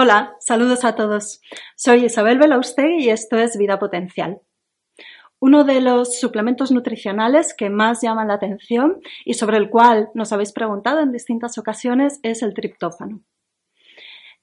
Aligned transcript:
Hola, 0.00 0.36
saludos 0.38 0.84
a 0.84 0.94
todos. 0.94 1.40
Soy 1.74 2.04
Isabel 2.04 2.38
Belaustegui 2.38 3.06
y 3.06 3.10
esto 3.10 3.36
es 3.36 3.58
Vida 3.58 3.80
Potencial. 3.80 4.40
Uno 5.40 5.64
de 5.64 5.80
los 5.80 6.20
suplementos 6.20 6.70
nutricionales 6.70 7.52
que 7.52 7.68
más 7.68 8.00
llaman 8.00 8.28
la 8.28 8.34
atención 8.34 9.00
y 9.24 9.34
sobre 9.34 9.56
el 9.56 9.70
cual 9.70 10.10
nos 10.14 10.32
habéis 10.32 10.52
preguntado 10.52 11.00
en 11.00 11.10
distintas 11.10 11.58
ocasiones 11.58 12.20
es 12.22 12.44
el 12.44 12.54
triptófano. 12.54 13.22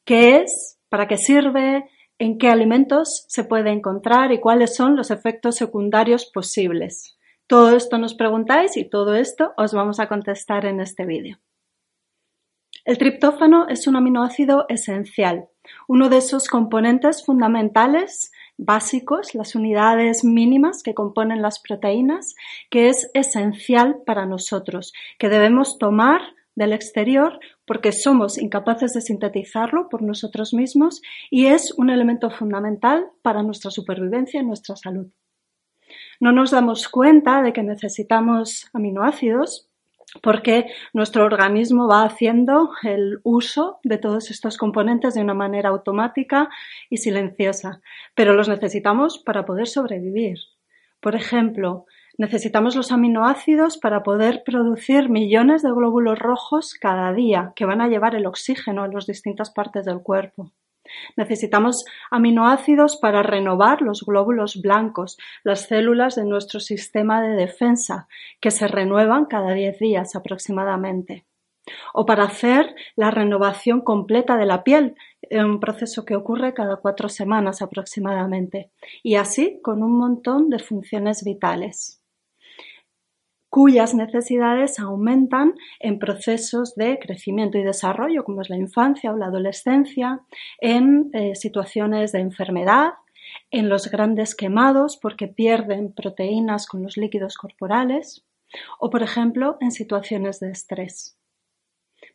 ¿Qué 0.03 0.39
es? 0.41 0.77
¿Para 0.89 1.07
qué 1.07 1.15
sirve? 1.15 1.89
¿En 2.19 2.37
qué 2.37 2.49
alimentos 2.49 3.23
se 3.29 3.45
puede 3.45 3.69
encontrar? 3.69 4.33
¿Y 4.33 4.41
cuáles 4.41 4.75
son 4.75 4.97
los 4.97 5.09
efectos 5.09 5.55
secundarios 5.55 6.29
posibles? 6.33 7.17
Todo 7.47 7.77
esto 7.77 7.97
nos 7.97 8.13
preguntáis 8.13 8.75
y 8.75 8.89
todo 8.89 9.15
esto 9.15 9.53
os 9.55 9.73
vamos 9.73 10.01
a 10.01 10.09
contestar 10.09 10.65
en 10.65 10.81
este 10.81 11.05
vídeo. 11.05 11.39
El 12.85 12.99
triptófano 12.99 13.67
es 13.67 13.87
un 13.87 13.95
aminoácido 13.95 14.67
esencial, 14.69 15.47
uno 15.87 16.07
de 16.07 16.17
esos 16.17 16.47
componentes 16.47 17.25
fundamentales 17.25 18.31
básicos, 18.57 19.33
las 19.33 19.55
unidades 19.55 20.23
mínimas 20.23 20.83
que 20.83 20.93
componen 20.93 21.41
las 21.41 21.59
proteínas, 21.59 22.35
que 22.69 22.89
es 22.89 23.09
esencial 23.15 24.03
para 24.05 24.27
nosotros, 24.27 24.93
que 25.17 25.29
debemos 25.29 25.79
tomar 25.79 26.21
del 26.53 26.73
exterior 26.73 27.39
porque 27.65 27.91
somos 27.91 28.37
incapaces 28.37 28.93
de 28.93 29.01
sintetizarlo 29.01 29.89
por 29.89 30.03
nosotros 30.03 30.53
mismos 30.53 31.01
y 31.31 31.47
es 31.47 31.73
un 31.77 31.89
elemento 31.89 32.29
fundamental 32.29 33.07
para 33.23 33.41
nuestra 33.41 33.71
supervivencia 33.71 34.41
y 34.41 34.45
nuestra 34.45 34.75
salud. 34.75 35.07
No 36.19 36.31
nos 36.31 36.51
damos 36.51 36.87
cuenta 36.87 37.41
de 37.41 37.51
que 37.51 37.63
necesitamos 37.63 38.69
aminoácidos 38.73 39.69
porque 40.21 40.65
nuestro 40.93 41.25
organismo 41.25 41.87
va 41.87 42.03
haciendo 42.03 42.69
el 42.83 43.19
uso 43.23 43.79
de 43.83 43.97
todos 43.97 44.31
estos 44.31 44.57
componentes 44.57 45.13
de 45.13 45.21
una 45.21 45.33
manera 45.33 45.69
automática 45.69 46.49
y 46.89 46.97
silenciosa, 46.97 47.81
pero 48.15 48.33
los 48.33 48.49
necesitamos 48.49 49.19
para 49.19 49.45
poder 49.45 49.67
sobrevivir. 49.67 50.37
Por 50.99 51.15
ejemplo, 51.15 51.85
necesitamos 52.17 52.75
los 52.75 52.91
aminoácidos 52.91 53.77
para 53.77 54.03
poder 54.03 54.43
producir 54.45 55.09
millones 55.09 55.61
de 55.61 55.71
glóbulos 55.71 56.17
rojos 56.17 56.73
cada 56.73 57.13
día 57.13 57.53
que 57.55 57.65
van 57.65 57.81
a 57.81 57.87
llevar 57.87 58.15
el 58.15 58.25
oxígeno 58.25 58.83
a 58.83 58.87
las 58.87 59.05
distintas 59.05 59.51
partes 59.51 59.85
del 59.85 60.01
cuerpo. 60.01 60.51
Necesitamos 61.15 61.85
aminoácidos 62.11 62.97
para 62.97 63.23
renovar 63.23 63.81
los 63.81 64.03
glóbulos 64.03 64.61
blancos, 64.61 65.17
las 65.43 65.67
células 65.67 66.15
de 66.15 66.25
nuestro 66.25 66.59
sistema 66.59 67.21
de 67.21 67.35
defensa, 67.35 68.07
que 68.39 68.51
se 68.51 68.67
renuevan 68.67 69.25
cada 69.25 69.53
10 69.53 69.79
días 69.79 70.15
aproximadamente. 70.15 71.25
O 71.93 72.05
para 72.05 72.23
hacer 72.23 72.75
la 72.95 73.09
renovación 73.09 73.81
completa 73.81 74.37
de 74.37 74.45
la 74.45 74.63
piel, 74.63 74.95
un 75.31 75.59
proceso 75.59 76.05
que 76.05 76.15
ocurre 76.15 76.53
cada 76.53 76.75
cuatro 76.77 77.09
semanas 77.09 77.61
aproximadamente. 77.61 78.69
Y 79.01 79.15
así 79.15 79.59
con 79.63 79.81
un 79.81 79.97
montón 79.97 80.49
de 80.49 80.59
funciones 80.59 81.23
vitales 81.23 82.04
cuyas 83.55 83.95
necesidades 83.95 84.79
aumentan 84.79 85.53
en 85.79 85.97
procesos 85.97 86.75
de 86.75 86.99
crecimiento 86.99 87.57
y 87.57 87.63
desarrollo, 87.63 88.25
como 88.25 88.41
es 88.41 88.49
la 88.49 88.57
infancia 88.57 89.13
o 89.13 89.17
la 89.17 89.27
adolescencia, 89.27 90.19
en 90.59 91.09
eh, 91.13 91.35
situaciones 91.35 92.11
de 92.11 92.19
enfermedad, 92.19 92.95
en 93.51 93.69
los 93.69 93.89
grandes 93.89 94.35
quemados 94.35 94.99
porque 95.01 95.29
pierden 95.29 95.93
proteínas 95.93 96.67
con 96.67 96.83
los 96.83 96.97
líquidos 96.97 97.37
corporales 97.37 98.25
o, 98.77 98.89
por 98.89 99.03
ejemplo, 99.03 99.55
en 99.61 99.71
situaciones 99.71 100.41
de 100.41 100.51
estrés. 100.51 101.17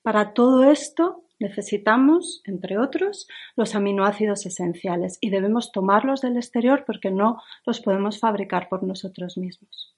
Para 0.02 0.34
todo 0.34 0.64
esto 0.64 1.24
necesitamos, 1.38 2.42
entre 2.44 2.77
otros, 2.77 3.27
los 3.56 3.74
aminoácidos 3.74 4.44
esenciales 4.44 5.16
y 5.22 5.30
debemos 5.30 5.72
tomarlos 5.72 6.20
del 6.20 6.36
exterior 6.36 6.84
porque 6.86 7.11
no 7.11 7.41
los 7.64 7.80
podemos 7.80 8.20
fabricar 8.20 8.68
por 8.68 8.83
nosotros 8.83 9.38
mismos. 9.38 9.96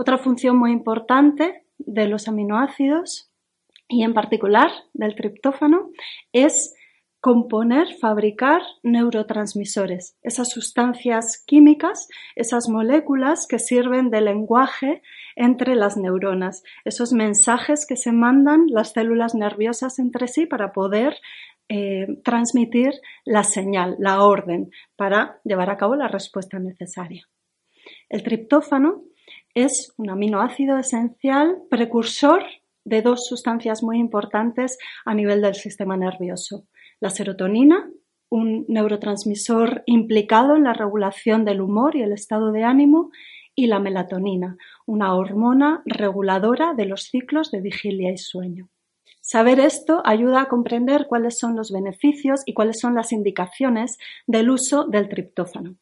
Otra 0.00 0.16
función 0.16 0.56
muy 0.56 0.70
importante 0.70 1.64
de 1.76 2.06
los 2.06 2.28
aminoácidos 2.28 3.32
y 3.88 4.04
en 4.04 4.14
particular 4.14 4.70
del 4.92 5.16
triptófano 5.16 5.90
es 6.32 6.76
componer, 7.20 7.88
fabricar 8.00 8.62
neurotransmisores, 8.84 10.16
esas 10.22 10.50
sustancias 10.50 11.42
químicas, 11.44 12.06
esas 12.36 12.68
moléculas 12.68 13.48
que 13.48 13.58
sirven 13.58 14.10
de 14.10 14.20
lenguaje 14.20 15.02
entre 15.34 15.74
las 15.74 15.96
neuronas, 15.96 16.62
esos 16.84 17.12
mensajes 17.12 17.84
que 17.84 17.96
se 17.96 18.12
mandan 18.12 18.66
las 18.68 18.92
células 18.92 19.34
nerviosas 19.34 19.98
entre 19.98 20.28
sí 20.28 20.46
para 20.46 20.70
poder 20.70 21.16
eh, 21.68 22.06
transmitir 22.22 22.92
la 23.24 23.42
señal, 23.42 23.96
la 23.98 24.22
orden, 24.22 24.70
para 24.94 25.40
llevar 25.42 25.70
a 25.70 25.76
cabo 25.76 25.96
la 25.96 26.06
respuesta 26.06 26.60
necesaria. 26.60 27.26
El 28.08 28.22
triptófano 28.22 29.02
es 29.54 29.92
un 29.96 30.10
aminoácido 30.10 30.78
esencial 30.78 31.56
precursor 31.70 32.44
de 32.84 33.02
dos 33.02 33.26
sustancias 33.26 33.82
muy 33.82 33.98
importantes 33.98 34.78
a 35.04 35.14
nivel 35.14 35.42
del 35.42 35.54
sistema 35.54 35.96
nervioso. 35.96 36.66
La 37.00 37.10
serotonina, 37.10 37.90
un 38.30 38.64
neurotransmisor 38.68 39.82
implicado 39.86 40.56
en 40.56 40.64
la 40.64 40.72
regulación 40.72 41.44
del 41.44 41.60
humor 41.60 41.96
y 41.96 42.02
el 42.02 42.12
estado 42.12 42.52
de 42.52 42.64
ánimo, 42.64 43.10
y 43.58 43.66
la 43.66 43.80
melatonina, 43.80 44.56
una 44.86 45.16
hormona 45.16 45.82
reguladora 45.84 46.74
de 46.74 46.86
los 46.86 47.08
ciclos 47.10 47.50
de 47.50 47.60
vigilia 47.60 48.12
y 48.12 48.16
sueño. 48.16 48.68
Saber 49.20 49.58
esto 49.58 50.00
ayuda 50.04 50.42
a 50.42 50.48
comprender 50.48 51.06
cuáles 51.08 51.38
son 51.40 51.56
los 51.56 51.72
beneficios 51.72 52.42
y 52.46 52.54
cuáles 52.54 52.78
son 52.78 52.94
las 52.94 53.10
indicaciones 53.10 53.98
del 54.28 54.50
uso 54.50 54.86
del 54.86 55.08
triptófano. 55.08 55.74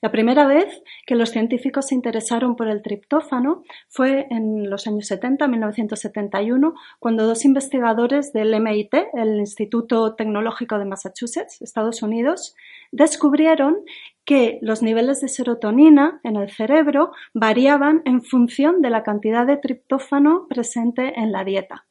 La 0.00 0.10
primera 0.10 0.46
vez 0.46 0.82
que 1.06 1.14
los 1.14 1.30
científicos 1.30 1.88
se 1.88 1.94
interesaron 1.94 2.56
por 2.56 2.68
el 2.68 2.82
triptófano 2.82 3.62
fue 3.88 4.26
en 4.30 4.68
los 4.70 4.86
años 4.86 5.06
70, 5.06 5.48
1971, 5.48 6.74
cuando 6.98 7.26
dos 7.26 7.44
investigadores 7.44 8.32
del 8.32 8.54
MIT, 8.60 8.94
el 9.14 9.38
Instituto 9.38 10.14
Tecnológico 10.14 10.78
de 10.78 10.84
Massachusetts, 10.84 11.60
Estados 11.62 12.02
Unidos, 12.02 12.54
descubrieron 12.90 13.76
que 14.24 14.58
los 14.62 14.82
niveles 14.82 15.20
de 15.20 15.28
serotonina 15.28 16.20
en 16.22 16.36
el 16.36 16.50
cerebro 16.50 17.12
variaban 17.34 18.02
en 18.04 18.22
función 18.22 18.82
de 18.82 18.90
la 18.90 19.02
cantidad 19.02 19.46
de 19.46 19.56
triptófano 19.56 20.46
presente 20.48 21.18
en 21.18 21.32
la 21.32 21.44
dieta 21.44 21.86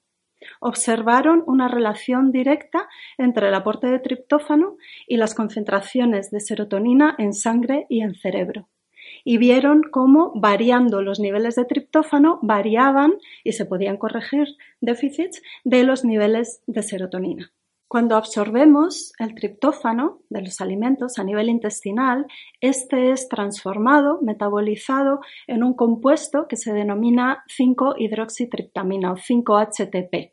observaron 0.62 1.44
una 1.48 1.68
relación 1.68 2.32
directa 2.32 2.88
entre 3.18 3.50
el 3.50 3.54
aporte 3.54 3.88
de 3.88 4.00
triptófano 4.00 4.78
y 5.08 5.18
las 5.18 5.36
concentraciones 5.36 6.32
de 6.32 6.40
serotonina 6.40 7.16
en 7.18 7.34
sangre 7.34 7.88
y 7.90 8.02
en 8.02 8.16
cerebro. 8.16 8.70
Y 9.26 9.38
vieron 9.38 9.82
cómo 9.92 10.32
variando 10.36 11.02
los 11.02 11.20
niveles 11.20 11.56
de 11.56 11.66
triptófano 11.66 12.40
variaban 12.42 13.16
y 13.44 13.52
se 13.54 13.66
podían 13.66 13.98
corregir 13.98 14.48
déficits 14.80 15.42
de 15.64 15.84
los 15.84 16.06
niveles 16.06 16.64
de 16.68 16.84
serotonina. 16.84 17.52
Cuando 17.88 18.16
absorbemos 18.16 19.12
el 19.20 19.36
triptófano 19.36 20.22
de 20.30 20.44
los 20.44 20.62
alimentos 20.62 21.20
a 21.20 21.26
nivel 21.26 21.50
intestinal, 21.50 22.26
este 22.62 23.12
es 23.12 23.28
transformado, 23.28 24.20
metabolizado 24.22 25.20
en 25.46 25.62
un 25.62 25.74
compuesto 25.74 26.48
que 26.48 26.56
se 26.56 26.72
denomina 26.72 27.44
5-hidroxitriptamina 27.50 29.12
o 29.12 29.18
5-HTP. 29.18 30.32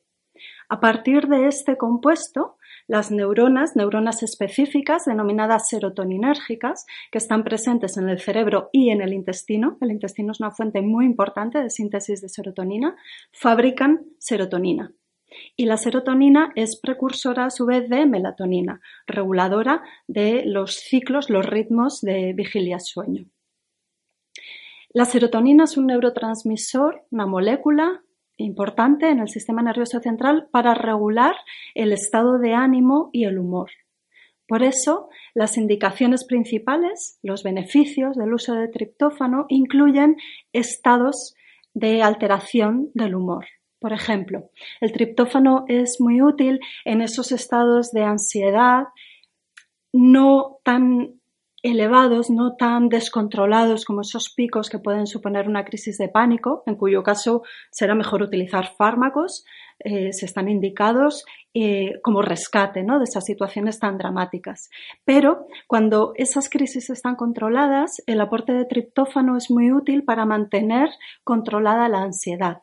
A 0.70 0.80
partir 0.80 1.28
de 1.28 1.46
este 1.46 1.78
compuesto, 1.78 2.58
las 2.86 3.10
neuronas, 3.10 3.74
neuronas 3.74 4.22
específicas 4.22 5.06
denominadas 5.06 5.68
serotoninérgicas, 5.68 6.84
que 7.10 7.16
están 7.16 7.42
presentes 7.42 7.96
en 7.96 8.10
el 8.10 8.20
cerebro 8.20 8.68
y 8.70 8.90
en 8.90 9.00
el 9.00 9.14
intestino, 9.14 9.78
el 9.80 9.90
intestino 9.90 10.32
es 10.32 10.40
una 10.40 10.50
fuente 10.50 10.82
muy 10.82 11.06
importante 11.06 11.62
de 11.62 11.70
síntesis 11.70 12.20
de 12.20 12.28
serotonina, 12.28 12.96
fabrican 13.32 14.04
serotonina. 14.18 14.92
Y 15.56 15.64
la 15.64 15.78
serotonina 15.78 16.52
es 16.54 16.78
precursora 16.78 17.46
a 17.46 17.50
su 17.50 17.64
vez 17.64 17.88
de 17.88 18.04
melatonina, 18.04 18.80
reguladora 19.06 19.82
de 20.06 20.44
los 20.44 20.74
ciclos, 20.74 21.30
los 21.30 21.46
ritmos 21.46 22.02
de 22.02 22.34
vigilia-sueño. 22.34 23.26
La 24.90 25.06
serotonina 25.06 25.64
es 25.64 25.76
un 25.76 25.86
neurotransmisor, 25.86 27.04
una 27.10 27.26
molécula 27.26 28.02
importante 28.38 29.10
en 29.10 29.20
el 29.20 29.28
sistema 29.28 29.62
nervioso 29.62 30.00
central 30.00 30.48
para 30.50 30.74
regular 30.74 31.34
el 31.74 31.92
estado 31.92 32.38
de 32.38 32.54
ánimo 32.54 33.10
y 33.12 33.24
el 33.24 33.38
humor. 33.38 33.70
Por 34.46 34.62
eso, 34.62 35.10
las 35.34 35.58
indicaciones 35.58 36.24
principales, 36.24 37.18
los 37.22 37.42
beneficios 37.42 38.16
del 38.16 38.32
uso 38.32 38.54
de 38.54 38.68
triptófano, 38.68 39.44
incluyen 39.48 40.16
estados 40.54 41.34
de 41.74 42.02
alteración 42.02 42.90
del 42.94 43.14
humor. 43.14 43.44
Por 43.78 43.92
ejemplo, 43.92 44.50
el 44.80 44.92
triptófano 44.92 45.64
es 45.68 46.00
muy 46.00 46.22
útil 46.22 46.60
en 46.84 47.02
esos 47.02 47.30
estados 47.30 47.92
de 47.92 48.04
ansiedad 48.04 48.84
no 49.92 50.58
tan 50.64 51.17
elevados, 51.68 52.30
no 52.30 52.56
tan 52.56 52.88
descontrolados 52.88 53.84
como 53.84 54.00
esos 54.00 54.32
picos 54.34 54.70
que 54.70 54.78
pueden 54.78 55.06
suponer 55.06 55.48
una 55.48 55.64
crisis 55.64 55.98
de 55.98 56.08
pánico, 56.08 56.62
en 56.66 56.76
cuyo 56.76 57.02
caso 57.02 57.42
será 57.70 57.94
mejor 57.94 58.22
utilizar 58.22 58.74
fármacos, 58.76 59.44
eh, 59.80 60.12
se 60.12 60.26
están 60.26 60.48
indicados 60.48 61.24
eh, 61.54 62.00
como 62.02 62.22
rescate 62.22 62.82
de 62.82 63.04
esas 63.04 63.24
situaciones 63.24 63.78
tan 63.78 63.96
dramáticas. 63.96 64.70
Pero 65.04 65.46
cuando 65.66 66.12
esas 66.16 66.48
crisis 66.48 66.90
están 66.90 67.14
controladas, 67.14 68.02
el 68.06 68.20
aporte 68.20 68.52
de 68.52 68.64
triptófano 68.64 69.36
es 69.36 69.50
muy 69.50 69.70
útil 69.70 70.04
para 70.04 70.26
mantener 70.26 70.90
controlada 71.22 71.88
la 71.88 72.02
ansiedad 72.02 72.62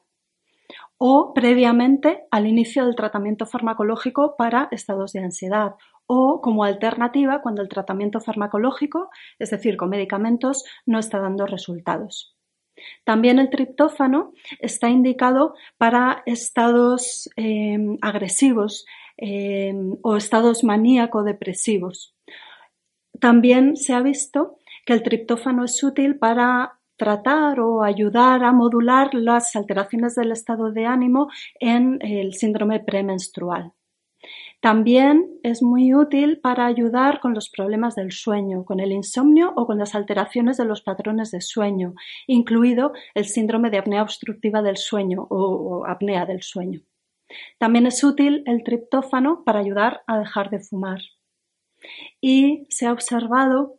o 0.97 1.33
previamente 1.33 2.25
al 2.31 2.47
inicio 2.47 2.85
del 2.85 2.95
tratamiento 2.95 3.45
farmacológico 3.45 4.35
para 4.37 4.69
estados 4.71 5.11
de 5.11 5.19
ansiedad 5.19 5.75
o 6.07 6.41
como 6.41 6.63
alternativa 6.63 7.41
cuando 7.41 7.61
el 7.61 7.69
tratamiento 7.69 8.19
farmacológico, 8.19 9.09
es 9.39 9.49
decir, 9.49 9.77
con 9.77 9.89
medicamentos, 9.89 10.63
no 10.85 10.99
está 10.99 11.19
dando 11.19 11.45
resultados. 11.45 12.35
También 13.03 13.39
el 13.39 13.49
triptófano 13.49 14.33
está 14.59 14.89
indicado 14.89 15.55
para 15.77 16.23
estados 16.25 17.29
em, 17.35 17.97
agresivos 18.01 18.85
em, 19.17 19.97
o 20.01 20.17
estados 20.17 20.63
maníaco-depresivos. 20.63 22.15
También 23.19 23.77
se 23.77 23.93
ha 23.93 24.01
visto 24.01 24.57
que 24.85 24.93
el 24.93 25.03
triptófano 25.03 25.63
es 25.63 25.81
útil 25.83 26.17
para 26.17 26.79
tratar 26.97 27.59
o 27.59 27.83
ayudar 27.83 28.43
a 28.43 28.51
modular 28.51 29.13
las 29.13 29.55
alteraciones 29.55 30.15
del 30.15 30.31
estado 30.31 30.71
de 30.71 30.85
ánimo 30.85 31.29
en 31.59 31.99
el 32.01 32.33
síndrome 32.33 32.79
premenstrual. 32.79 33.73
También 34.65 35.29
es 35.43 35.61
muy 35.61 35.93
útil 35.93 36.39
para 36.41 36.65
ayudar 36.65 37.19
con 37.19 37.35
los 37.35 37.51
problemas 37.51 37.93
del 37.93 38.11
sueño, 38.11 38.65
con 38.65 38.79
el 38.79 38.91
insomnio 38.91 39.53
o 39.55 39.67
con 39.67 39.77
las 39.77 39.93
alteraciones 39.93 40.57
de 40.57 40.65
los 40.65 40.81
patrones 40.81 41.29
de 41.29 41.39
sueño, 41.39 41.93
incluido 42.25 42.91
el 43.13 43.25
síndrome 43.25 43.69
de 43.69 43.77
apnea 43.77 44.01
obstructiva 44.01 44.63
del 44.63 44.77
sueño 44.77 45.27
o, 45.29 45.85
apnea 45.85 46.25
del 46.25 46.41
sueño. 46.41 46.81
También 47.59 47.85
es 47.85 48.03
útil 48.03 48.41
el 48.47 48.63
triptófano 48.63 49.43
para 49.45 49.59
ayudar 49.59 50.01
a 50.07 50.17
dejar 50.17 50.49
de 50.49 50.57
fumar. 50.57 51.01
Y 52.19 52.65
se 52.71 52.87
ha 52.87 52.91
observado 52.91 53.77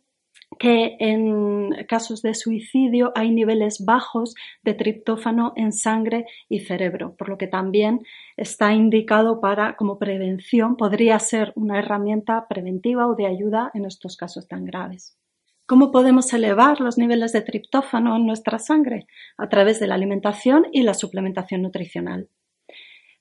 que 0.59 0.97
en 1.01 1.71
casos 1.89 2.23
de 2.23 2.35
suicidio 2.35 3.13
hay 3.15 3.31
niveles 3.31 3.85
bajos 3.85 4.35
de 4.63 4.75
triptófano 4.75 5.53
en 5.57 5.73
sangre 5.73 6.27
y 6.49 6.61
cerebro, 6.61 7.15
por 7.17 7.29
lo 7.29 7.39
que 7.39 7.47
también 7.47 8.01
está 8.37 8.73
indicado 8.73 9.41
para 9.41 9.77
como 9.77 9.99
prevención, 9.99 10.77
podría 10.77 11.19
ser 11.19 11.53
una 11.57 11.79
herramienta 11.79 12.47
preventiva 12.49 13.07
o 13.07 13.15
de 13.15 13.27
ayuda 13.27 13.71
en 13.75 13.85
estos 13.85 14.17
casos 14.17 14.49
tan 14.49 14.65
graves. 14.65 15.19
¿Cómo 15.67 15.91
podemos 15.91 16.33
elevar 16.33 16.81
los 16.81 16.97
niveles 16.97 17.33
de 17.33 17.43
triptófano 17.43 18.15
en 18.15 18.25
nuestra 18.25 18.61
sangre? 18.61 19.09
A 19.37 19.49
través 19.49 19.81
de 19.81 19.89
la 19.89 19.97
alimentación 19.97 20.67
y 20.71 20.83
la 20.83 20.95
suplementación 20.95 21.63
nutricional. 21.63 22.29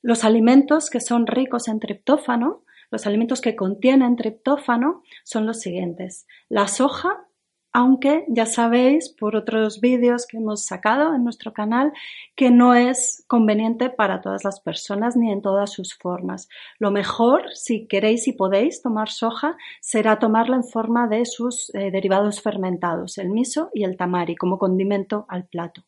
Los 0.03 0.23
alimentos 0.23 0.91
que 0.91 0.99
son 0.99 1.25
ricos 1.25 1.67
en 1.67 1.79
triptófano 1.79 2.63
los 2.91 3.05
alimentos 3.07 3.41
que 3.41 3.55
contienen 3.55 4.15
triptófano 4.15 5.03
son 5.23 5.45
los 5.45 5.59
siguientes. 5.59 6.27
La 6.49 6.67
soja, 6.67 7.25
aunque 7.73 8.23
ya 8.29 8.45
sabéis 8.45 9.09
por 9.09 9.35
otros 9.35 9.81
vídeos 9.81 10.25
que 10.25 10.37
hemos 10.37 10.65
sacado 10.65 11.13
en 11.13 11.25
nuestro 11.25 11.51
canal 11.51 11.91
que 12.35 12.49
no 12.49 12.73
es 12.73 13.25
conveniente 13.27 13.89
para 13.89 14.21
todas 14.21 14.45
las 14.45 14.61
personas 14.61 15.17
ni 15.17 15.29
en 15.29 15.41
todas 15.41 15.73
sus 15.73 15.93
formas. 15.93 16.47
Lo 16.79 16.91
mejor, 16.91 17.43
si 17.53 17.85
queréis 17.87 18.29
y 18.29 18.31
podéis 18.33 18.81
tomar 18.81 19.09
soja, 19.09 19.57
será 19.81 20.19
tomarla 20.19 20.55
en 20.55 20.63
forma 20.63 21.07
de 21.07 21.25
sus 21.25 21.69
eh, 21.75 21.91
derivados 21.91 22.41
fermentados, 22.41 23.17
el 23.17 23.29
miso 23.29 23.69
y 23.73 23.83
el 23.83 23.97
tamari, 23.97 24.35
como 24.35 24.57
condimento 24.57 25.25
al 25.27 25.45
plato. 25.45 25.83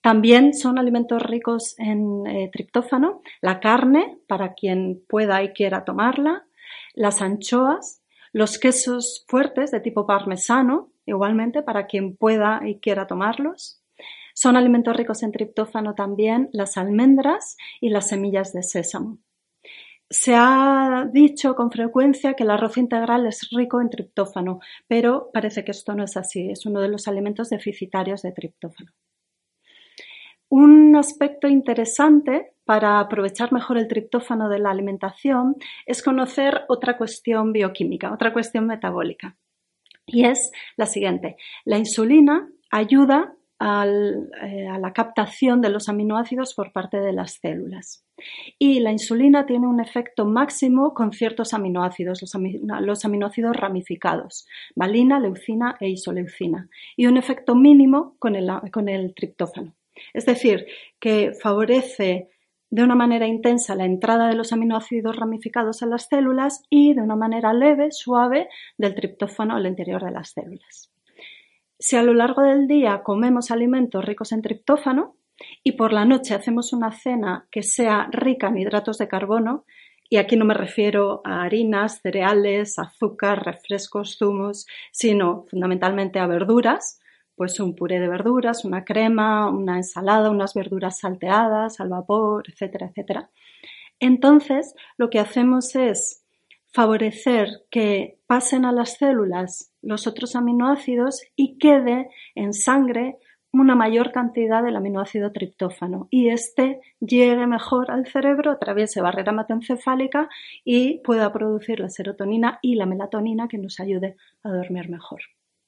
También 0.00 0.54
son 0.54 0.78
alimentos 0.78 1.22
ricos 1.22 1.74
en 1.78 2.26
eh, 2.26 2.48
triptófano, 2.52 3.20
la 3.42 3.60
carne, 3.60 4.18
para 4.26 4.54
quien 4.54 5.02
pueda 5.06 5.42
y 5.42 5.52
quiera 5.52 5.84
tomarla, 5.84 6.46
las 6.94 7.20
anchoas, 7.20 8.02
los 8.32 8.58
quesos 8.58 9.24
fuertes 9.28 9.70
de 9.70 9.80
tipo 9.80 10.06
parmesano, 10.06 10.90
igualmente, 11.04 11.62
para 11.62 11.86
quien 11.86 12.16
pueda 12.16 12.62
y 12.64 12.78
quiera 12.78 13.06
tomarlos. 13.06 13.82
Son 14.34 14.56
alimentos 14.56 14.96
ricos 14.96 15.22
en 15.22 15.32
triptófano 15.32 15.94
también 15.94 16.48
las 16.52 16.78
almendras 16.78 17.56
y 17.80 17.90
las 17.90 18.08
semillas 18.08 18.52
de 18.54 18.62
sésamo. 18.62 19.18
Se 20.08 20.34
ha 20.34 21.06
dicho 21.12 21.54
con 21.54 21.70
frecuencia 21.70 22.34
que 22.34 22.44
el 22.44 22.50
arroz 22.50 22.78
integral 22.78 23.26
es 23.26 23.48
rico 23.50 23.80
en 23.80 23.90
triptófano, 23.90 24.60
pero 24.88 25.30
parece 25.32 25.62
que 25.64 25.72
esto 25.72 25.94
no 25.94 26.04
es 26.04 26.16
así, 26.16 26.50
es 26.50 26.64
uno 26.64 26.80
de 26.80 26.88
los 26.88 27.06
alimentos 27.06 27.50
deficitarios 27.50 28.22
de 28.22 28.32
triptófano. 28.32 28.90
Un 30.50 30.96
aspecto 30.96 31.46
interesante 31.46 32.54
para 32.64 32.98
aprovechar 32.98 33.52
mejor 33.52 33.78
el 33.78 33.86
triptófano 33.86 34.48
de 34.48 34.58
la 34.58 34.72
alimentación 34.72 35.54
es 35.86 36.02
conocer 36.02 36.62
otra 36.68 36.98
cuestión 36.98 37.52
bioquímica, 37.52 38.12
otra 38.12 38.32
cuestión 38.32 38.66
metabólica. 38.66 39.36
Y 40.06 40.24
es 40.24 40.50
la 40.76 40.86
siguiente. 40.86 41.36
La 41.64 41.78
insulina 41.78 42.48
ayuda 42.68 43.32
eh, 43.60 44.66
a 44.66 44.78
la 44.80 44.92
captación 44.92 45.60
de 45.60 45.68
los 45.68 45.88
aminoácidos 45.88 46.54
por 46.54 46.72
parte 46.72 46.98
de 46.98 47.12
las 47.12 47.34
células. 47.34 48.04
Y 48.58 48.80
la 48.80 48.90
insulina 48.90 49.46
tiene 49.46 49.68
un 49.68 49.78
efecto 49.78 50.24
máximo 50.24 50.94
con 50.94 51.12
ciertos 51.12 51.54
aminoácidos, 51.54 52.22
los, 52.22 53.04
aminoácidos 53.04 53.56
ramificados, 53.56 54.48
valina, 54.74 55.20
leucina 55.20 55.76
e 55.78 55.90
isoleucina, 55.90 56.68
y 56.96 57.06
un 57.06 57.18
efecto 57.18 57.54
mínimo 57.54 58.16
con 58.18 58.34
el 58.34 59.14
triptófano. 59.14 59.74
Es 60.14 60.26
decir, 60.26 60.66
que 60.98 61.32
favorece 61.40 62.28
de 62.70 62.84
una 62.84 62.94
manera 62.94 63.26
intensa 63.26 63.74
la 63.74 63.84
entrada 63.84 64.28
de 64.28 64.36
los 64.36 64.52
aminoácidos 64.52 65.16
ramificados 65.16 65.82
a 65.82 65.86
las 65.86 66.06
células 66.08 66.62
y 66.70 66.94
de 66.94 67.02
una 67.02 67.16
manera 67.16 67.52
leve, 67.52 67.90
suave, 67.90 68.48
del 68.78 68.94
triptófano 68.94 69.56
al 69.56 69.66
interior 69.66 70.04
de 70.04 70.12
las 70.12 70.30
células. 70.30 70.90
Si 71.78 71.96
a 71.96 72.02
lo 72.02 72.14
largo 72.14 72.42
del 72.42 72.68
día 72.68 73.02
comemos 73.02 73.50
alimentos 73.50 74.04
ricos 74.04 74.32
en 74.32 74.42
triptófano 74.42 75.16
y 75.64 75.72
por 75.72 75.92
la 75.92 76.04
noche 76.04 76.34
hacemos 76.34 76.72
una 76.72 76.92
cena 76.92 77.46
que 77.50 77.62
sea 77.62 78.08
rica 78.12 78.48
en 78.48 78.58
hidratos 78.58 78.98
de 78.98 79.08
carbono, 79.08 79.64
y 80.12 80.16
aquí 80.16 80.36
no 80.36 80.44
me 80.44 80.54
refiero 80.54 81.22
a 81.24 81.42
harinas, 81.42 82.00
cereales, 82.02 82.78
azúcar, 82.78 83.44
refrescos, 83.44 84.18
zumos, 84.18 84.66
sino 84.90 85.46
fundamentalmente 85.48 86.18
a 86.18 86.26
verduras, 86.26 86.99
pues 87.40 87.58
un 87.58 87.74
puré 87.74 87.98
de 88.00 88.06
verduras, 88.06 88.66
una 88.66 88.84
crema, 88.84 89.48
una 89.48 89.78
ensalada, 89.78 90.28
unas 90.28 90.52
verduras 90.52 90.98
salteadas 90.98 91.80
al 91.80 91.88
vapor, 91.88 92.44
etcétera, 92.46 92.88
etcétera. 92.88 93.30
Entonces, 93.98 94.74
lo 94.98 95.08
que 95.08 95.20
hacemos 95.20 95.74
es 95.74 96.22
favorecer 96.70 97.48
que 97.70 98.18
pasen 98.26 98.66
a 98.66 98.72
las 98.72 98.98
células 98.98 99.72
los 99.80 100.06
otros 100.06 100.36
aminoácidos 100.36 101.22
y 101.34 101.56
quede 101.56 102.10
en 102.34 102.52
sangre 102.52 103.16
una 103.54 103.74
mayor 103.74 104.12
cantidad 104.12 104.62
del 104.62 104.76
aminoácido 104.76 105.32
triptófano 105.32 106.08
y 106.10 106.28
este 106.28 106.82
llegue 107.00 107.46
mejor 107.46 107.90
al 107.90 108.06
cerebro, 108.06 108.50
atraviese 108.50 109.00
barrera 109.00 109.32
hematoencefálica 109.32 110.28
y 110.62 110.98
pueda 110.98 111.32
producir 111.32 111.80
la 111.80 111.88
serotonina 111.88 112.58
y 112.60 112.74
la 112.74 112.84
melatonina 112.84 113.48
que 113.48 113.56
nos 113.56 113.80
ayude 113.80 114.16
a 114.42 114.50
dormir 114.50 114.90
mejor. 114.90 115.20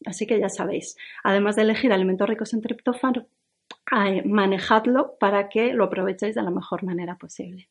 Así 0.06 0.26
que 0.26 0.38
ya 0.40 0.48
sabéis, 0.48 0.96
además 1.22 1.56
de 1.56 1.62
elegir 1.62 1.92
alimentos 1.92 2.28
ricos 2.28 2.54
en 2.54 2.60
triptófano, 2.60 3.26
manejadlo 4.24 5.16
para 5.18 5.48
que 5.48 5.72
lo 5.74 5.84
aprovechéis 5.84 6.34
de 6.34 6.42
la 6.42 6.50
mejor 6.50 6.84
manera 6.84 7.16
posible. 7.16 7.68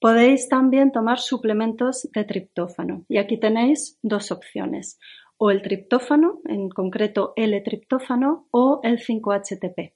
Podéis 0.00 0.48
también 0.48 0.92
tomar 0.92 1.18
suplementos 1.18 2.08
de 2.12 2.24
triptófano 2.24 3.04
y 3.08 3.18
aquí 3.18 3.38
tenéis 3.38 3.98
dos 4.02 4.32
opciones, 4.32 4.98
o 5.38 5.50
el 5.50 5.62
triptófano, 5.62 6.40
en 6.44 6.68
concreto 6.68 7.32
L-triptófano, 7.36 8.46
o 8.50 8.80
el 8.82 8.98
5-HTP. 8.98 9.94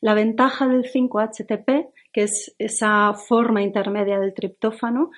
La 0.00 0.14
ventaja 0.14 0.68
del 0.68 0.84
5-HTP, 0.84 1.90
que 2.12 2.22
es 2.22 2.54
esa 2.58 3.12
forma 3.14 3.62
intermedia 3.62 4.18
del 4.18 4.34
triptófano 4.34 5.10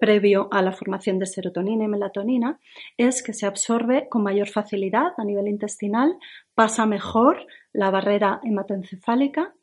previo 0.00 0.48
a 0.50 0.62
la 0.62 0.72
formación 0.72 1.18
de 1.18 1.26
serotonina 1.26 1.84
y 1.84 1.88
melatonina, 1.88 2.60
es 2.96 3.22
que 3.22 3.32
se 3.32 3.46
absorbe 3.46 4.08
con 4.08 4.22
mayor 4.22 4.48
facilidad 4.48 5.12
a 5.16 5.24
nivel 5.24 5.48
intestinal, 5.48 6.16
pasa 6.54 6.86
mejor 6.86 7.46
la 7.72 7.90
barrera 7.90 8.40
hematoencefálica 8.42 9.54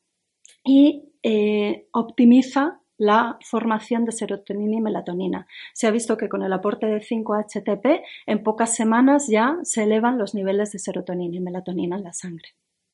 y 0.64 1.14
eh, 1.24 1.88
optimiza 1.92 2.80
la 2.98 3.38
formación 3.44 4.06
de 4.06 4.12
serotonina 4.12 4.78
y 4.78 4.82
melatonina. 4.82 5.48
Se 5.74 5.88
ha 5.88 5.92
visto 5.92 6.16
que 6.16 6.30
con 6.30 6.44
el 6.44 6.54
aporte 6.54 6.86
de 6.86 7.02
5-HTP 7.02 8.02
en 8.28 8.44
pocas 8.44 8.76
semanas 8.76 9.28
ya 9.28 9.58
se 9.64 9.84
elevan 9.84 10.18
los 10.18 10.36
niveles 10.36 10.72
de 10.72 10.80
serotonina 10.80 11.36
y 11.36 11.40
melatonina 11.40 11.98
en 11.98 12.04
la 12.04 12.14
sangre. 12.14 12.50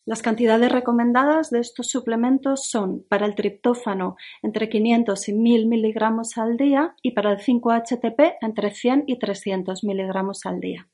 Las 0.09 0.23
cantidades 0.23 0.71
recomendadas 0.71 1.51
de 1.51 1.59
estos 1.59 1.89
suplementos 1.89 2.67
son 2.67 3.05
para 3.09 3.27
el 3.27 3.35
triptófano 3.35 4.15
entre 4.41 4.67
500 4.67 5.29
y 5.29 5.33
1000 5.33 5.67
miligramos 5.67 6.39
al 6.39 6.57
día 6.57 6.95
y 7.03 7.11
para 7.11 7.33
el 7.33 7.37
5-HTP 7.37 8.37
entre 8.41 8.71
100 8.71 9.03
y 9.05 9.19
300 9.19 9.83
miligramos 9.83 10.47
al 10.47 10.61
día. 10.61 10.89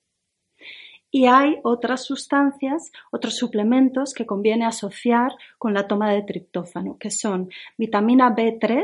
Y 1.11 1.27
hay 1.27 1.59
otras 1.63 2.03
sustancias, 2.03 2.91
otros 3.09 3.37
suplementos 3.37 4.13
que 4.13 4.25
conviene 4.25 4.65
asociar 4.65 5.31
con 5.57 5.73
la 5.73 5.87
toma 5.87 6.11
de 6.11 6.23
triptófano, 6.23 6.97
que 6.99 7.09
son 7.09 7.47
vitamina 7.77 8.35
B3, 8.35 8.83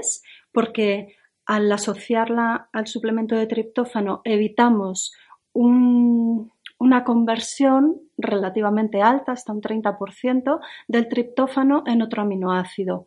porque 0.53 1.17
al 1.45 1.69
asociarla 1.69 2.69
al 2.71 2.87
suplemento 2.87 3.35
de 3.35 3.47
triptófano 3.47 4.21
evitamos 4.23 5.11
una 5.53 7.03
conversión 7.03 7.99
relativamente 8.21 9.01
alta, 9.01 9.31
hasta 9.31 9.53
un 9.53 9.61
30%, 9.61 10.59
del 10.87 11.07
triptófano 11.07 11.83
en 11.85 12.01
otro 12.01 12.21
aminoácido. 12.21 13.05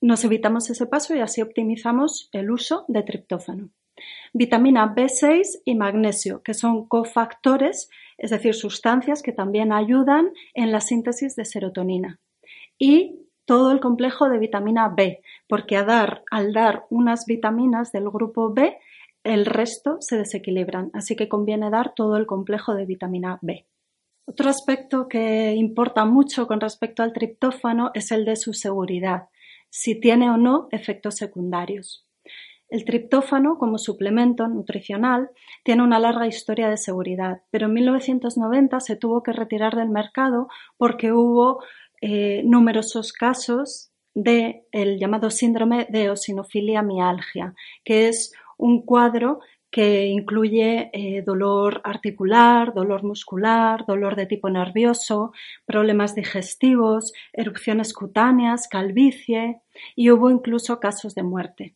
Nos 0.00 0.24
evitamos 0.24 0.68
ese 0.70 0.86
paso 0.86 1.14
y 1.14 1.20
así 1.20 1.42
optimizamos 1.42 2.28
el 2.32 2.50
uso 2.50 2.84
de 2.88 3.02
triptófano. 3.02 3.70
Vitamina 4.32 4.94
B6 4.94 5.60
y 5.64 5.74
magnesio, 5.74 6.42
que 6.42 6.54
son 6.54 6.86
cofactores, 6.86 7.88
es 8.18 8.30
decir, 8.30 8.54
sustancias 8.54 9.22
que 9.22 9.32
también 9.32 9.72
ayudan 9.72 10.32
en 10.54 10.72
la 10.72 10.80
síntesis 10.80 11.36
de 11.36 11.44
serotonina. 11.44 12.18
Y 12.78 13.22
todo 13.44 13.72
el 13.72 13.80
complejo 13.80 14.28
de 14.28 14.38
vitamina 14.38 14.88
B, 14.88 15.22
porque 15.46 15.76
al 15.76 15.86
dar, 15.86 16.22
al 16.30 16.52
dar 16.52 16.86
unas 16.90 17.26
vitaminas 17.26 17.92
del 17.92 18.08
grupo 18.10 18.52
B, 18.52 18.78
el 19.24 19.46
resto 19.46 19.98
se 20.00 20.16
desequilibran, 20.16 20.90
así 20.94 21.14
que 21.14 21.28
conviene 21.28 21.70
dar 21.70 21.94
todo 21.94 22.16
el 22.16 22.26
complejo 22.26 22.74
de 22.74 22.86
vitamina 22.86 23.38
B. 23.42 23.66
Otro 24.24 24.48
aspecto 24.48 25.08
que 25.08 25.52
importa 25.54 26.04
mucho 26.04 26.46
con 26.46 26.60
respecto 26.60 27.02
al 27.02 27.12
triptófano 27.12 27.90
es 27.94 28.12
el 28.12 28.24
de 28.24 28.36
su 28.36 28.54
seguridad, 28.54 29.28
si 29.68 29.98
tiene 29.98 30.30
o 30.30 30.36
no 30.36 30.68
efectos 30.70 31.16
secundarios. 31.16 32.06
El 32.68 32.86
triptófano, 32.86 33.58
como 33.58 33.76
suplemento 33.76 34.48
nutricional, 34.48 35.28
tiene 35.62 35.82
una 35.82 35.98
larga 35.98 36.26
historia 36.26 36.70
de 36.70 36.78
seguridad, 36.78 37.42
pero 37.50 37.66
en 37.66 37.74
1990 37.74 38.80
se 38.80 38.96
tuvo 38.96 39.22
que 39.22 39.32
retirar 39.32 39.76
del 39.76 39.90
mercado 39.90 40.48
porque 40.78 41.12
hubo 41.12 41.62
eh, 42.00 42.42
numerosos 42.44 43.12
casos 43.12 43.90
del 44.14 44.98
llamado 44.98 45.28
síndrome 45.30 45.86
de 45.90 46.04
eosinofilia 46.04 46.82
mialgia, 46.82 47.54
que 47.84 48.08
es 48.08 48.32
un 48.56 48.86
cuadro 48.86 49.40
que 49.72 50.06
incluye 50.06 50.90
eh, 50.92 51.22
dolor 51.22 51.80
articular, 51.82 52.74
dolor 52.74 53.02
muscular, 53.02 53.86
dolor 53.86 54.16
de 54.16 54.26
tipo 54.26 54.50
nervioso, 54.50 55.32
problemas 55.64 56.14
digestivos, 56.14 57.14
erupciones 57.32 57.94
cutáneas, 57.94 58.68
calvicie 58.68 59.62
y 59.96 60.10
hubo 60.10 60.30
incluso 60.30 60.78
casos 60.78 61.14
de 61.14 61.22
muerte. 61.22 61.74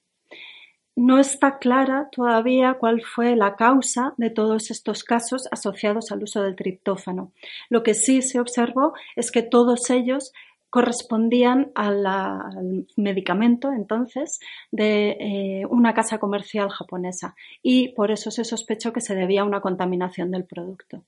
No 0.94 1.18
está 1.18 1.58
clara 1.58 2.08
todavía 2.12 2.74
cuál 2.74 3.02
fue 3.02 3.34
la 3.34 3.56
causa 3.56 4.12
de 4.18 4.28
todos 4.30 4.70
estos 4.70 5.02
casos 5.02 5.48
asociados 5.50 6.12
al 6.12 6.22
uso 6.22 6.42
del 6.42 6.56
triptófano. 6.56 7.32
Lo 7.70 7.82
que 7.82 7.94
sí 7.94 8.20
se 8.20 8.40
observó 8.40 8.92
es 9.14 9.30
que 9.30 9.42
todos 9.42 9.88
ellos 9.88 10.32
correspondían 10.70 11.70
al 11.74 12.86
medicamento 12.96 13.72
entonces 13.72 14.38
de 14.70 15.16
eh, 15.20 15.66
una 15.70 15.94
casa 15.94 16.18
comercial 16.18 16.68
japonesa 16.70 17.34
y 17.62 17.88
por 17.94 18.10
eso 18.10 18.30
se 18.30 18.44
sospechó 18.44 18.92
que 18.92 19.00
se 19.00 19.14
debía 19.14 19.42
a 19.42 19.46
una 19.46 19.60
contaminación 19.60 20.30
del 20.30 20.44
producto. 20.44 21.02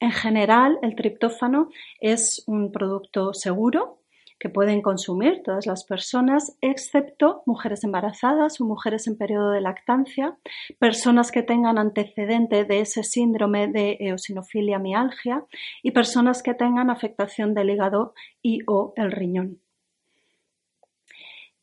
En 0.00 0.10
general, 0.10 0.78
el 0.82 0.94
triptófano 0.94 1.70
es 2.00 2.44
un 2.46 2.72
producto 2.72 3.32
seguro, 3.32 4.01
que 4.42 4.48
pueden 4.48 4.82
consumir 4.82 5.40
todas 5.44 5.66
las 5.66 5.84
personas, 5.84 6.58
excepto 6.60 7.44
mujeres 7.46 7.84
embarazadas 7.84 8.60
o 8.60 8.64
mujeres 8.64 9.06
en 9.06 9.16
periodo 9.16 9.52
de 9.52 9.60
lactancia, 9.60 10.36
personas 10.80 11.30
que 11.30 11.44
tengan 11.44 11.78
antecedente 11.78 12.64
de 12.64 12.80
ese 12.80 13.04
síndrome 13.04 13.68
de 13.68 13.98
eosinofilia 14.00 14.80
mialgia 14.80 15.44
y 15.84 15.92
personas 15.92 16.42
que 16.42 16.54
tengan 16.54 16.90
afectación 16.90 17.54
del 17.54 17.70
hígado 17.70 18.14
y 18.42 18.58
o 18.66 18.94
el 18.96 19.12
riñón. 19.12 19.60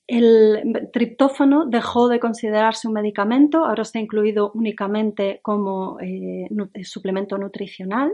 El 0.08 0.90
triptófano 0.94 1.66
dejó 1.66 2.08
de 2.08 2.22
considerarse 2.22 2.88
un 2.88 2.94
medicamento, 2.94 3.66
ahora 3.66 3.82
está 3.82 4.00
incluido 4.00 4.54
únicamente 4.56 5.42
como 5.44 6.00
eh, 6.00 6.48
suplemento 6.84 7.38
nutricional 7.38 8.14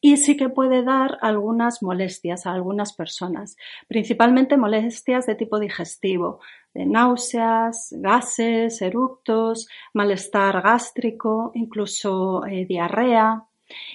y 0.00 0.16
sí 0.16 0.36
que 0.36 0.48
puede 0.48 0.82
dar 0.82 1.18
algunas 1.20 1.82
molestias 1.82 2.46
a 2.46 2.52
algunas 2.52 2.92
personas, 2.92 3.56
principalmente 3.88 4.56
molestias 4.56 5.26
de 5.26 5.34
tipo 5.34 5.58
digestivo, 5.58 6.40
de 6.74 6.86
náuseas, 6.86 7.94
gases, 7.98 8.80
eructos, 8.82 9.68
malestar 9.92 10.62
gástrico, 10.62 11.52
incluso 11.54 12.44
eh, 12.46 12.64
diarrea 12.66 13.44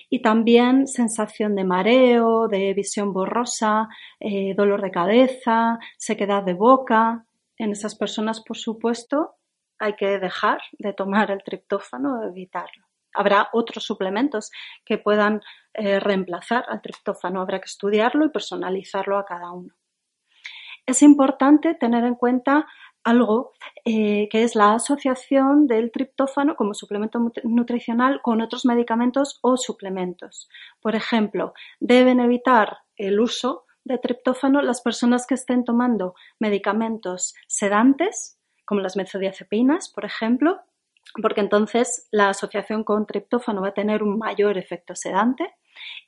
y 0.10 0.22
también 0.22 0.88
sensación 0.88 1.56
de 1.56 1.64
mareo, 1.64 2.48
de 2.48 2.74
visión 2.74 3.14
borrosa, 3.14 3.90
eh, 4.20 4.54
dolor 4.56 4.82
de 4.82 4.92
cabeza, 4.92 5.80
sequedad 5.98 6.44
de 6.44 6.54
boca. 6.54 7.26
En 7.58 7.72
esas 7.72 7.96
personas, 7.96 8.42
por 8.42 8.58
supuesto, 8.58 9.36
hay 9.80 9.96
que 9.96 10.20
dejar 10.20 10.60
de 10.80 10.94
tomar 10.94 11.32
el 11.32 11.44
triptófano 11.44 12.20
o 12.20 12.24
evitarlo. 12.24 12.87
Habrá 13.18 13.50
otros 13.54 13.84
suplementos 13.84 14.52
que 14.86 14.98
puedan 14.98 15.42
eh, 15.74 16.00
reemplazar 16.00 16.66
al 16.68 16.82
triptófano. 16.82 17.42
Habrá 17.42 17.60
que 17.60 17.66
estudiarlo 17.66 18.26
y 18.26 18.30
personalizarlo 18.30 19.18
a 19.18 19.26
cada 19.26 19.52
uno. 19.52 19.74
Es 20.86 21.02
importante 21.02 21.76
tener 21.76 22.06
en 22.06 22.16
cuenta 22.16 22.66
algo 23.04 23.54
eh, 23.86 24.28
que 24.30 24.44
es 24.44 24.56
la 24.56 24.74
asociación 24.74 25.66
del 25.66 25.92
triptófano 25.92 26.56
como 26.56 26.74
suplemento 26.74 27.20
nutricional 27.44 28.22
con 28.22 28.42
otros 28.42 28.66
medicamentos 28.66 29.40
o 29.42 29.56
suplementos. 29.56 30.50
Por 30.82 30.96
ejemplo, 30.96 31.54
deben 31.80 32.20
evitar 32.20 32.80
el 32.98 33.20
uso 33.20 33.66
de 33.86 33.98
triptófano 33.98 34.62
las 34.62 34.82
personas 34.82 35.26
que 35.26 35.36
estén 35.36 35.64
tomando 35.64 36.16
medicamentos 36.40 37.34
sedantes, 37.48 38.38
como 38.66 38.82
las 38.82 38.98
benzodiazepinas, 38.98 39.90
por 39.90 40.04
ejemplo, 40.04 40.60
porque 41.22 41.42
entonces 41.42 42.08
la 42.12 42.30
asociación 42.30 42.84
con 42.84 43.06
triptófano 43.06 43.62
va 43.62 43.70
a 43.70 43.74
tener 43.74 44.04
un 44.04 44.18
mayor 44.18 44.58
efecto 44.58 44.96
sedante 44.96 45.54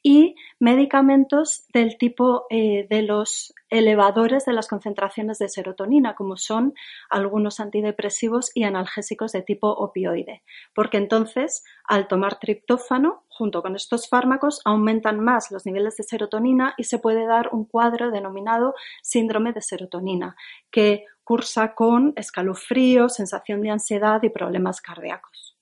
y 0.02 0.36
medicamentos 0.60 1.66
del 1.74 1.98
tipo 1.98 2.46
eh, 2.50 2.88
de 2.90 3.02
los 3.02 3.54
elevadores 3.70 4.46
de 4.46 4.54
las 4.54 4.68
concentraciones 4.68 5.38
de 5.38 5.50
serotonina, 5.50 6.16
como 6.16 6.38
son 6.38 6.74
algunos 7.10 7.60
antidepresivos 7.60 8.50
y 8.56 8.64
analgésicos 8.64 9.32
de 9.32 9.44
tipo 9.44 9.70
opioide, 9.70 10.44
porque 10.74 10.98
entonces 10.98 11.64
al 11.88 12.08
tomar 12.08 12.40
triptófano, 12.40 13.26
junto 13.28 13.62
con 13.62 13.76
estos 13.76 14.10
fármacos, 14.10 14.62
aumentan 14.66 15.20
más 15.20 15.52
los 15.52 15.66
niveles 15.66 15.98
de 15.98 16.04
serotonina 16.04 16.74
y 16.78 16.86
se 16.86 17.00
puede 17.00 17.26
dar 17.26 17.50
un 17.52 17.66
cuadro 17.66 18.12
denominado 18.12 18.74
síndrome 19.04 19.54
de 19.54 19.62
serotonina, 19.62 20.36
que 20.72 21.06
cursa 21.30 21.76
con 21.76 22.14
escalofrío, 22.16 23.08
sensación 23.08 23.62
de 23.62 23.70
ansiedad 23.70 24.20
y 24.24 24.30
problemas 24.30 24.82
cardíacos. 24.82 25.56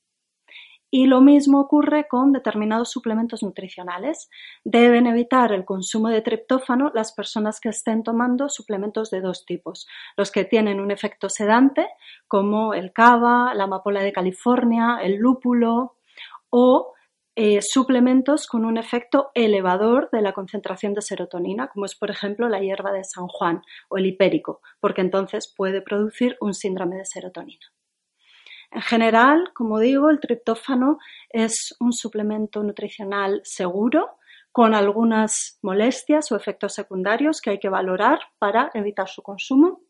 Y 0.90 1.08
lo 1.08 1.20
mismo 1.20 1.60
ocurre 1.60 2.08
con 2.08 2.32
determinados 2.32 2.90
suplementos 2.90 3.44
nutricionales. 3.44 4.30
Deben 4.64 5.08
evitar 5.08 5.52
el 5.52 5.66
consumo 5.66 6.08
de 6.08 6.22
triptófano 6.22 6.94
las 6.96 7.12
personas 7.12 7.60
que 7.60 7.68
estén 7.68 8.04
tomando 8.04 8.48
suplementos 8.48 9.10
de 9.10 9.20
dos 9.20 9.46
tipos. 9.46 9.90
Los 10.16 10.32
que 10.32 10.46
tienen 10.46 10.80
un 10.80 10.90
efecto 10.90 11.28
sedante, 11.28 11.86
como 12.30 12.74
el 12.74 12.94
cava, 12.94 13.54
la 13.54 13.66
amapola 13.66 14.02
de 14.04 14.14
California, 14.14 15.00
el 15.02 15.16
lúpulo, 15.16 15.98
o 16.50 16.94
eh, 17.40 17.60
suplementos 17.62 18.48
con 18.48 18.66
un 18.66 18.78
efecto 18.80 19.30
elevador 19.36 20.10
de 20.12 20.24
la 20.24 20.34
concentración 20.34 20.96
de 20.96 21.04
serotonina, 21.04 21.68
como 21.68 21.86
es 21.86 21.94
por 21.94 22.10
ejemplo 22.10 22.50
la 22.50 22.62
hierba 22.62 22.92
de 22.92 23.04
San 23.04 23.28
Juan 23.28 23.62
o 23.90 23.98
el 23.98 24.08
hipérico, 24.08 24.62
porque 24.80 25.02
entonces 25.02 25.54
puede 25.56 25.84
producir 25.84 26.36
un 26.42 26.56
síndrome 26.56 26.96
de 26.96 27.06
serotonina. 27.06 27.64
En 28.72 28.82
general, 28.82 29.52
como 29.54 29.78
digo, 29.78 30.10
el 30.10 30.20
triptófano 30.20 30.98
es 31.30 31.76
un 31.80 31.94
suplemento 31.94 32.64
nutricional 32.64 33.42
seguro, 33.44 34.18
con 34.52 34.74
algunas 34.74 35.60
molestias 35.62 36.32
o 36.32 36.36
efectos 36.36 36.74
secundarios 36.74 37.40
que 37.40 37.52
hay 37.52 37.60
que 37.60 37.70
valorar 37.70 38.18
para 38.40 38.72
evitar 38.74 39.08
su 39.10 39.22
consumo. 39.22 39.82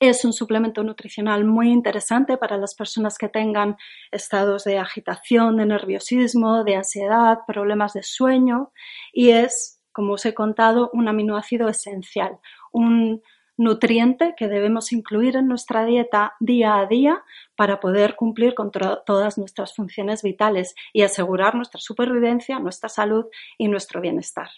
Es 0.00 0.24
un 0.24 0.32
suplemento 0.32 0.82
nutricional 0.82 1.44
muy 1.44 1.70
interesante 1.70 2.38
para 2.38 2.56
las 2.56 2.74
personas 2.74 3.18
que 3.18 3.28
tengan 3.28 3.76
estados 4.10 4.64
de 4.64 4.78
agitación, 4.78 5.58
de 5.58 5.66
nerviosismo, 5.66 6.64
de 6.64 6.76
ansiedad, 6.76 7.40
problemas 7.46 7.92
de 7.92 8.02
sueño 8.02 8.72
y 9.12 9.32
es, 9.32 9.82
como 9.92 10.14
os 10.14 10.24
he 10.24 10.32
contado, 10.32 10.88
un 10.94 11.06
aminoácido 11.06 11.68
esencial, 11.68 12.38
un 12.72 13.20
nutriente 13.58 14.34
que 14.38 14.48
debemos 14.48 14.90
incluir 14.90 15.36
en 15.36 15.48
nuestra 15.48 15.84
dieta 15.84 16.32
día 16.40 16.78
a 16.78 16.86
día 16.86 17.22
para 17.54 17.78
poder 17.78 18.16
cumplir 18.16 18.54
con 18.54 18.70
todas 18.70 19.36
nuestras 19.36 19.74
funciones 19.74 20.22
vitales 20.22 20.74
y 20.94 21.02
asegurar 21.02 21.54
nuestra 21.54 21.78
supervivencia, 21.78 22.58
nuestra 22.58 22.88
salud 22.88 23.26
y 23.58 23.68
nuestro 23.68 24.00
bienestar. 24.00 24.48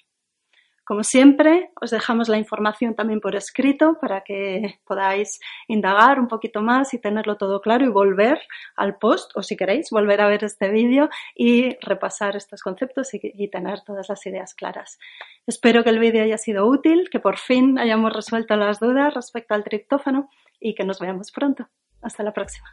Como 0.92 1.04
siempre, 1.04 1.70
os 1.80 1.90
dejamos 1.90 2.28
la 2.28 2.36
información 2.36 2.94
también 2.94 3.18
por 3.18 3.34
escrito 3.34 3.96
para 3.98 4.20
que 4.24 4.78
podáis 4.84 5.40
indagar 5.66 6.20
un 6.20 6.28
poquito 6.28 6.60
más 6.60 6.92
y 6.92 7.00
tenerlo 7.00 7.38
todo 7.38 7.62
claro 7.62 7.86
y 7.86 7.88
volver 7.88 8.38
al 8.76 8.98
post 8.98 9.30
o 9.34 9.42
si 9.42 9.56
queréis 9.56 9.88
volver 9.90 10.20
a 10.20 10.28
ver 10.28 10.44
este 10.44 10.68
vídeo 10.68 11.08
y 11.34 11.78
repasar 11.80 12.36
estos 12.36 12.60
conceptos 12.60 13.08
y, 13.14 13.48
tener 13.48 13.80
todas 13.80 14.10
las 14.10 14.26
ideas 14.26 14.52
claras. 14.52 14.98
Espero 15.46 15.82
que 15.82 15.88
el 15.88 15.98
vídeo 15.98 16.24
haya 16.24 16.36
sido 16.36 16.66
útil, 16.66 17.08
que 17.10 17.20
por 17.20 17.38
fin 17.38 17.78
hayamos 17.78 18.12
resuelto 18.12 18.54
las 18.56 18.78
dudas 18.78 19.14
respecto 19.14 19.54
al 19.54 19.64
triptófano 19.64 20.28
y 20.60 20.74
que 20.74 20.84
nos 20.84 21.00
veamos 21.00 21.32
pronto. 21.32 21.70
Hasta 22.02 22.22
la 22.22 22.34
próxima. 22.34 22.70